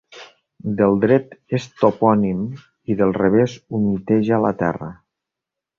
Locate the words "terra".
4.65-4.91